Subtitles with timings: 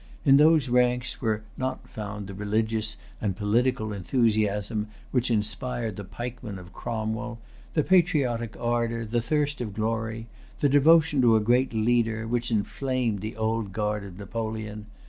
[0.25, 6.57] In those ranks were not found the religious and political enthusiasm which inspired the pikemen
[6.57, 7.37] of Cromwell,
[7.75, 10.25] the patriotic ardor, the thirst of glory,
[10.59, 14.87] the devotion to a great leader, which inflamed the Old Guard of Napoleon.